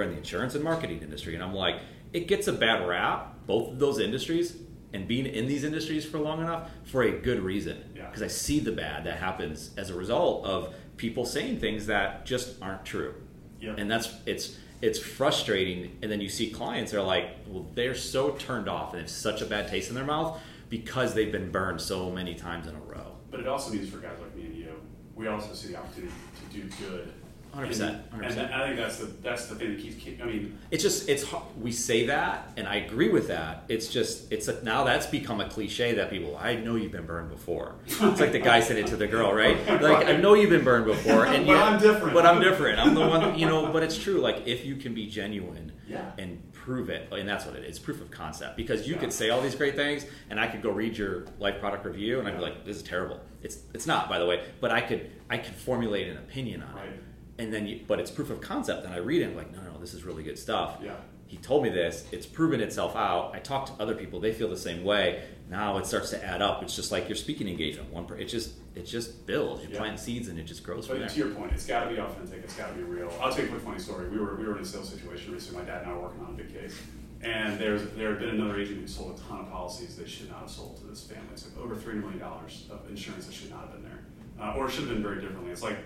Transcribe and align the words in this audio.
insurance 0.00 0.54
and 0.54 0.64
marketing 0.64 1.02
industry. 1.02 1.34
And 1.34 1.42
I'm 1.42 1.54
like, 1.54 1.80
it 2.12 2.26
gets 2.28 2.48
a 2.48 2.52
bad 2.52 2.86
rap, 2.86 3.46
both 3.46 3.72
of 3.72 3.78
those 3.78 3.98
industries, 3.98 4.56
and 4.92 5.08
being 5.08 5.26
in 5.26 5.46
these 5.46 5.64
industries 5.64 6.04
for 6.04 6.18
long 6.18 6.40
enough 6.40 6.70
for 6.84 7.02
a 7.02 7.10
good 7.10 7.40
reason. 7.40 7.82
Yeah. 7.94 8.06
Because 8.06 8.22
I 8.22 8.28
see 8.28 8.60
the 8.60 8.72
bad 8.72 9.04
that 9.04 9.18
happens 9.18 9.70
as 9.76 9.90
a 9.90 9.94
result 9.94 10.44
of 10.44 10.74
people 10.96 11.24
saying 11.24 11.60
things 11.60 11.86
that 11.86 12.26
just 12.26 12.60
aren't 12.62 12.84
true. 12.84 13.14
Yep. 13.60 13.78
And 13.78 13.90
that's 13.90 14.12
it's 14.26 14.56
it's 14.80 14.98
frustrating. 14.98 15.96
And 16.02 16.10
then 16.10 16.20
you 16.20 16.28
see 16.28 16.50
clients 16.50 16.92
that 16.92 16.98
are 16.98 17.06
like, 17.06 17.36
well, 17.46 17.66
they're 17.74 17.94
so 17.94 18.32
turned 18.32 18.68
off 18.68 18.92
and 18.92 19.00
have 19.00 19.10
such 19.10 19.40
a 19.40 19.46
bad 19.46 19.68
taste 19.68 19.88
in 19.88 19.94
their 19.94 20.04
mouth 20.04 20.38
because 20.68 21.14
they've 21.14 21.32
been 21.32 21.50
burned 21.50 21.80
so 21.80 22.10
many 22.10 22.34
times 22.34 22.66
in 22.66 22.74
a 22.74 22.80
row. 22.80 23.16
But 23.30 23.40
it 23.40 23.46
also 23.46 23.72
means 23.72 23.88
for 23.88 23.98
guys 23.98 24.18
like 24.20 24.34
me 24.36 24.46
and 24.46 24.56
you, 24.56 24.72
we 25.14 25.28
also 25.28 25.54
see 25.54 25.68
the 25.68 25.76
opportunity 25.78 26.12
to 26.50 26.56
do 26.56 26.68
good. 26.84 27.12
100%, 27.54 27.80
And, 28.12 28.22
100%. 28.22 28.36
and 28.38 28.54
I 28.54 28.66
think 28.66 28.76
that's 28.78 28.96
the 28.96 29.06
that's 29.22 29.46
the 29.46 29.54
thing 29.54 29.74
that 29.74 29.82
keeps. 29.82 30.02
keep- 30.02 30.22
I 30.22 30.26
mean, 30.26 30.58
It's 30.70 30.82
just 30.82 31.08
it's 31.08 31.24
we 31.60 31.70
say 31.70 32.06
that, 32.06 32.50
and 32.56 32.66
I 32.66 32.76
agree 32.76 33.10
with 33.10 33.28
that. 33.28 33.64
It's 33.68 33.88
just 33.88 34.32
it's 34.32 34.48
a, 34.48 34.62
now 34.64 34.84
that's 34.84 35.06
become 35.06 35.40
a 35.40 35.48
cliche 35.48 35.92
that 35.94 36.08
people 36.10 36.36
I 36.36 36.56
know 36.56 36.76
you've 36.76 36.92
been 36.92 37.06
burned 37.06 37.30
before. 37.30 37.74
It's 37.86 38.00
like 38.00 38.32
the 38.32 38.38
guy 38.38 38.60
said 38.60 38.78
it 38.78 38.86
to 38.88 38.96
the 38.96 39.06
girl, 39.06 39.32
right? 39.32 39.56
Like 39.82 40.06
I 40.06 40.16
know 40.16 40.34
you've 40.34 40.50
been 40.50 40.64
burned 40.64 40.86
before, 40.86 41.26
and 41.26 41.46
But 41.46 41.52
yet- 41.52 41.62
I'm 41.62 41.80
different. 41.80 42.14
But 42.14 42.24
I'm 42.26 42.40
different. 42.40 42.78
I'm 42.78 42.94
the 42.94 43.06
one, 43.06 43.38
you 43.38 43.46
know. 43.46 43.70
But 43.70 43.82
it's 43.82 43.98
true. 43.98 44.20
Like 44.20 44.46
if 44.46 44.64
you 44.64 44.76
can 44.76 44.94
be 44.94 45.06
genuine 45.06 45.72
Yeah. 45.88 46.10
and 46.18 46.40
prove 46.52 46.88
it, 46.90 47.12
and 47.12 47.28
that's 47.28 47.44
what 47.44 47.56
it 47.56 47.64
is, 47.64 47.78
proof 47.78 48.00
of 48.00 48.10
concept. 48.10 48.56
Because 48.56 48.86
you 48.88 48.94
Yeah. 48.94 49.00
could 49.00 49.12
say 49.12 49.30
all 49.30 49.40
these 49.42 49.56
great 49.56 49.74
things, 49.76 50.06
and 50.30 50.38
I 50.40 50.46
could 50.46 50.62
go 50.62 50.70
read 50.70 50.96
your 50.96 51.26
life 51.38 51.58
product 51.60 51.84
review, 51.84 52.18
and 52.20 52.26
I'd 52.28 52.36
be 52.36 52.42
like, 52.42 52.64
this 52.64 52.76
is 52.76 52.82
terrible. 52.82 53.20
It's 53.42 53.58
it's 53.74 53.86
not, 53.86 54.08
by 54.08 54.18
the 54.18 54.26
way. 54.26 54.42
But 54.60 54.70
I 54.70 54.80
could 54.80 55.10
I 55.28 55.36
could 55.38 55.54
formulate 55.54 56.08
an 56.08 56.16
opinion 56.16 56.62
on 56.62 56.74
Right. 56.74 56.86
it 56.88 57.02
and 57.38 57.52
then 57.52 57.66
you, 57.66 57.80
but 57.86 57.98
it's 58.00 58.10
proof 58.10 58.30
of 58.30 58.40
concept 58.40 58.84
and 58.84 58.92
i 58.94 58.98
read 58.98 59.22
it 59.22 59.26
I'm 59.30 59.36
like 59.36 59.52
no 59.52 59.60
no 59.62 59.78
this 59.80 59.94
is 59.94 60.04
really 60.04 60.22
good 60.22 60.38
stuff 60.38 60.78
Yeah. 60.82 60.94
he 61.26 61.36
told 61.38 61.62
me 61.62 61.70
this 61.70 62.04
it's 62.12 62.26
proven 62.26 62.60
itself 62.60 62.94
out 62.96 63.32
i 63.34 63.38
talk 63.38 63.66
to 63.66 63.82
other 63.82 63.94
people 63.94 64.20
they 64.20 64.32
feel 64.32 64.48
the 64.48 64.56
same 64.56 64.84
way 64.84 65.22
now 65.50 65.78
it 65.78 65.86
starts 65.86 66.10
to 66.10 66.24
add 66.24 66.42
up 66.42 66.62
it's 66.62 66.76
just 66.76 66.92
like 66.92 67.08
your 67.08 67.16
speaking 67.16 67.48
engagement 67.48 67.90
one 67.92 68.04
per, 68.06 68.16
it 68.16 68.26
just 68.26 68.54
it 68.74 68.84
just 68.86 69.26
builds 69.26 69.62
you 69.62 69.68
Yeah. 69.72 69.78
plant 69.78 69.98
seeds 70.00 70.28
and 70.28 70.38
it 70.38 70.44
just 70.44 70.62
grows 70.62 70.86
from 70.86 70.96
But 70.96 71.00
there 71.00 71.08
to 71.10 71.16
your 71.18 71.28
point, 71.34 71.52
it's 71.52 71.66
got 71.66 71.84
to 71.84 71.90
be 71.90 71.98
authentic. 72.00 72.42
It's 72.42 72.56
got 72.56 72.68
to 72.70 72.74
be 72.74 72.82
real. 72.82 73.12
I'll 73.20 73.30
tell 73.30 73.40
you 73.42 73.48
a 73.48 73.50
quick 73.50 73.60
funny 73.62 73.78
story. 73.78 74.08
We 74.08 74.16
were 74.18 74.34
we 74.36 74.46
were 74.46 74.56
in 74.56 74.62
a 74.62 74.64
sales 74.64 74.88
situation 74.88 75.30
recently. 75.30 75.60
My 75.62 75.68
dad 75.68 75.82
and 75.82 75.90
I 75.90 75.94
were 75.94 76.00
working 76.04 76.22
on 76.24 76.30
a 76.30 76.32
big 76.32 76.50
case, 76.54 76.74
and 77.22 77.58
there's 77.58 77.82
there 77.98 78.08
had 78.12 78.18
been 78.18 78.30
another 78.30 78.58
agent 78.58 78.80
who 78.80 78.86
sold 78.86 79.18
a 79.18 79.22
ton 79.28 79.40
of 79.40 79.50
policies 79.50 79.96
they 79.96 80.06
should 80.08 80.30
not 80.30 80.40
have 80.40 80.50
sold 80.50 80.78
to 80.78 80.84
this 80.86 81.04
family. 81.06 81.26
It's 81.34 81.44
like 81.44 81.62
over 81.62 81.76
$3 81.76 82.00
million 82.00 82.22
of 82.22 82.80
insurance 82.88 83.26
that 83.26 83.34
should 83.34 83.50
not 83.50 83.60
have 83.60 83.72
been 83.72 83.82
there, 83.82 84.00
uh, 84.40 84.54
or 84.56 84.70
should 84.70 84.84
have 84.84 84.88
been 84.94 85.02
very 85.02 85.20
differently. 85.20 85.52
It's 85.52 85.62
like 85.62 85.76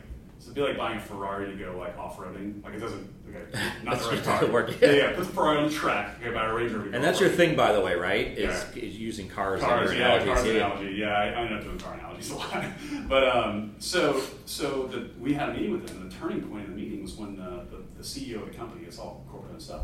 it'd 0.42 0.55
be 0.55 0.61
like 0.61 0.77
buying 0.77 0.98
a 0.98 1.01
Ferrari 1.01 1.51
to 1.51 1.56
go 1.56 1.77
like 1.79 1.97
off 1.98 2.17
roading. 2.19 2.62
Like 2.65 2.75
it 2.75 2.81
doesn't. 2.81 3.12
Okay, 3.29 3.61
not 3.83 3.98
the 4.01 4.09
right 4.09 4.23
car. 4.23 4.47
work. 4.47 4.81
Yeah, 4.81 4.91
yeah. 4.92 5.09
Put 5.15 5.27
the 5.27 5.33
Ferrari 5.33 5.59
on 5.59 5.65
the 5.69 5.75
track. 5.75 6.17
Okay, 6.20 6.33
buy 6.33 6.47
a 6.47 6.55
Range 6.55 6.73
Rover. 6.73 6.91
and 6.95 7.03
that's 7.05 7.20
your 7.20 7.29
thing 7.29 7.56
by 7.56 7.73
the 7.73 7.81
way 7.81 7.95
right 7.97 8.29
is, 8.39 8.64
Yeah. 8.75 8.83
is 8.83 8.97
using 8.98 9.29
cars, 9.29 9.61
Cars, 9.61 9.92
yeah, 9.95 10.25
cars 10.25 10.47
yeah. 10.47 10.53
analogy. 10.53 10.95
Yeah, 10.95 11.09
I, 11.09 11.25
I 11.29 11.45
end 11.47 11.55
up 11.55 11.62
doing 11.64 11.79
car 11.79 11.95
analogies 11.95 12.31
a 12.33 12.37
lot. 12.37 12.64
but 13.09 13.29
um, 13.29 13.75
so 13.79 14.20
so 14.45 14.87
the, 14.87 15.11
we 15.20 15.34
had 15.34 15.48
a 15.51 15.53
meeting 15.55 15.73
with 15.73 15.87
them, 15.87 16.03
and 16.03 16.11
the 16.11 16.14
turning 16.17 16.42
point 16.42 16.64
in 16.67 16.70
the 16.70 16.77
meeting 16.77 17.03
was 17.03 17.14
when 17.17 17.37
the, 17.37 17.67
the, 17.70 17.83
the 17.98 18.03
CEO 18.03 18.42
of 18.42 18.51
the 18.53 18.57
company, 18.57 18.84
it's 18.87 18.98
all 18.98 19.25
corporate 19.31 19.53
and 19.53 19.62
stuff, 19.62 19.83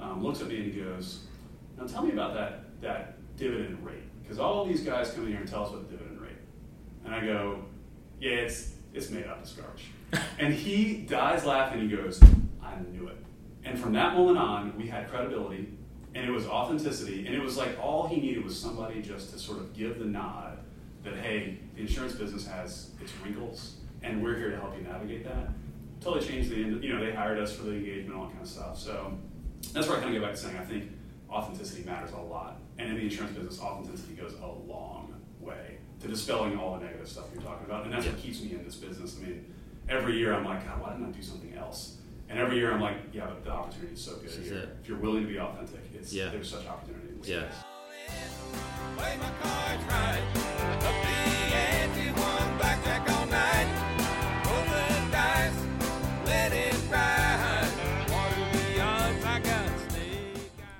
um, 0.00 0.22
looks 0.22 0.40
at 0.40 0.48
me 0.48 0.56
and 0.56 0.72
he 0.72 0.80
goes, 0.80 1.20
"Now 1.78 1.86
tell 1.86 2.02
me 2.04 2.12
about 2.12 2.34
that 2.34 2.80
that 2.82 3.16
dividend 3.36 3.84
rate, 3.86 4.02
because 4.22 4.38
all 4.38 4.64
these 4.66 4.82
guys 4.82 5.10
come 5.12 5.24
in 5.24 5.30
here 5.30 5.40
and 5.40 5.48
tell 5.48 5.62
us 5.64 5.70
about 5.70 5.88
the 5.88 5.96
dividend 5.96 6.20
rate." 6.20 6.32
And 7.04 7.14
I 7.14 7.24
go, 7.24 7.64
"Yeah, 8.20 8.32
it's 8.32 8.72
it's 8.94 9.10
made 9.10 9.26
up, 9.26 9.40
it's 9.42 9.52
garbage." 9.52 9.86
and 10.38 10.54
he 10.54 10.98
dies 10.98 11.44
laughing. 11.44 11.80
He 11.80 11.88
goes, 11.94 12.22
"I 12.62 12.76
knew 12.90 13.08
it." 13.08 13.16
And 13.64 13.78
from 13.78 13.92
that 13.94 14.14
moment 14.14 14.38
on, 14.38 14.76
we 14.76 14.86
had 14.86 15.08
credibility, 15.10 15.68
and 16.14 16.26
it 16.26 16.30
was 16.30 16.46
authenticity, 16.46 17.26
and 17.26 17.34
it 17.34 17.42
was 17.42 17.56
like 17.56 17.78
all 17.80 18.06
he 18.06 18.20
needed 18.20 18.44
was 18.44 18.58
somebody 18.58 19.02
just 19.02 19.32
to 19.32 19.38
sort 19.38 19.58
of 19.58 19.74
give 19.74 19.98
the 19.98 20.04
nod 20.04 20.58
that 21.02 21.16
hey, 21.16 21.58
the 21.74 21.82
insurance 21.82 22.14
business 22.14 22.46
has 22.46 22.90
its 23.00 23.12
wrinkles, 23.22 23.76
and 24.02 24.22
we're 24.22 24.36
here 24.36 24.50
to 24.50 24.56
help 24.56 24.76
you 24.76 24.82
navigate 24.82 25.24
that. 25.24 25.48
Totally 26.00 26.26
changed 26.26 26.50
the 26.50 26.56
end. 26.56 26.82
You 26.82 26.94
know, 26.94 27.04
they 27.04 27.12
hired 27.12 27.38
us 27.38 27.54
for 27.54 27.64
the 27.64 27.72
engagement, 27.72 28.16
all 28.16 28.24
that 28.24 28.32
kind 28.32 28.42
of 28.42 28.48
stuff. 28.48 28.78
So 28.78 29.16
that's 29.72 29.88
where 29.88 29.98
I 29.98 30.00
kind 30.00 30.14
of 30.14 30.20
get 30.20 30.26
back 30.26 30.36
to 30.36 30.40
saying 30.40 30.56
I 30.56 30.64
think 30.64 30.90
authenticity 31.30 31.84
matters 31.84 32.12
a 32.12 32.20
lot, 32.20 32.60
and 32.78 32.88
in 32.88 32.96
the 32.96 33.02
insurance 33.02 33.36
business, 33.36 33.60
authenticity 33.60 34.14
goes 34.14 34.34
a 34.42 34.46
long 34.46 35.14
way 35.40 35.78
to 36.04 36.10
dispelling 36.10 36.58
all 36.58 36.76
the 36.78 36.84
negative 36.84 37.08
stuff 37.08 37.24
you're 37.32 37.42
talking 37.42 37.64
about, 37.64 37.84
and 37.84 37.92
that's 37.92 38.04
what 38.04 38.18
keeps 38.18 38.42
me 38.42 38.52
in 38.52 38.62
this 38.62 38.76
business. 38.76 39.16
I 39.18 39.26
mean, 39.26 39.46
every 39.88 40.18
year 40.18 40.34
I'm 40.34 40.44
like, 40.44 40.66
God, 40.66 40.80
why 40.80 40.92
didn't 40.92 41.06
I 41.06 41.10
do 41.10 41.22
something 41.22 41.54
else? 41.54 41.96
And 42.28 42.38
every 42.38 42.56
year 42.56 42.72
I'm 42.72 42.80
like, 42.80 42.96
yeah, 43.12 43.26
but 43.26 43.42
the 43.42 43.50
opportunity 43.50 43.94
is 43.94 44.04
so 44.04 44.16
good 44.16 44.24
This 44.24 44.36
is 44.36 44.50
here. 44.50 44.68
If 44.82 44.88
you're 44.88 44.98
willing 44.98 45.22
to 45.22 45.28
be 45.28 45.38
authentic, 45.38 45.80
it's 45.94 46.12
Yeah. 46.12 46.28
there's 46.28 46.50
such 46.50 46.66
opportunity 46.66 47.08
in 47.08 47.22
Yeah. 47.22 47.48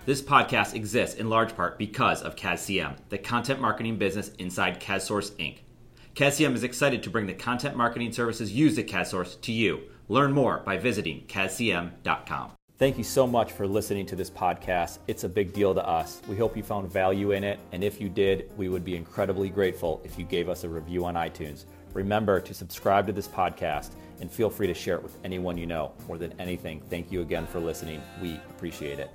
This 0.07 0.21
podcast 0.21 0.75
exists 0.75 1.17
in 1.17 1.31
large 1.31 1.57
part 1.57 1.79
because 1.79 2.21
of 2.21 2.37
CASCM, 2.37 2.97
the 3.09 3.17
content 3.17 3.59
marketing 3.59 3.97
business 3.97 4.29
inside 4.39 4.79
CASSource 4.79 5.31
Inc. 5.37 5.61
CASCM 6.15 6.55
is 6.55 6.63
excited 6.63 7.03
to 7.03 7.11
bring 7.11 7.27
the 7.27 7.33
content 7.33 7.75
marketing 7.75 8.13
services 8.13 8.53
used 8.53 8.79
at 8.79 8.87
CASSource 8.87 9.41
to 9.41 9.51
you. 9.51 9.81
Learn 10.09 10.31
more 10.31 10.59
by 10.59 10.77
visiting 10.77 11.23
CASCM.com. 11.23 12.51
Thank 12.77 12.99
you 12.99 13.05
so 13.05 13.27
much 13.27 13.53
for 13.53 13.67
listening 13.67 14.05
to 14.05 14.15
this 14.15 14.29
podcast. 14.29 14.99
It's 15.07 15.25
a 15.25 15.29
big 15.29 15.55
deal 15.55 15.75
to 15.75 15.89
us. 15.89 16.21
We 16.29 16.37
hope 16.37 16.55
you 16.55 16.63
found 16.63 16.93
value 16.93 17.31
in 17.31 17.43
it, 17.43 17.59
and 17.73 17.83
if 17.83 17.99
you 17.99 18.11
did, 18.11 18.53
we 18.59 18.69
would 18.69 18.85
be 18.85 18.97
incredibly 18.97 19.49
grateful 19.49 20.03
if 20.05 20.19
you 20.19 20.27
gave 20.27 20.51
us 20.51 20.65
a 20.65 20.69
review 20.69 21.07
on 21.07 21.15
iTunes. 21.15 21.65
Remember 21.95 22.41
to 22.41 22.53
subscribe 22.53 23.07
to 23.07 23.15
this 23.15 23.29
podcast 23.29 23.93
and 24.21 24.31
feel 24.31 24.51
free 24.51 24.67
to 24.67 24.75
share 24.75 24.97
it 24.97 25.03
with 25.03 25.17
anyone 25.25 25.57
you 25.57 25.65
know. 25.65 25.93
More 26.07 26.19
than 26.19 26.39
anything, 26.39 26.83
thank 26.91 27.11
you 27.11 27.23
again 27.23 27.47
for 27.47 27.59
listening. 27.59 28.03
We 28.21 28.35
appreciate 28.51 28.99
it. 28.99 29.11